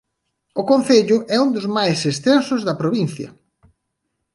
O 0.61 0.63
concello 0.71 1.17
é 1.35 1.37
un 1.45 1.49
dos 1.55 1.67
máis 1.77 1.99
extensos 2.11 2.61
da 2.67 2.79
provincia. 2.81 3.29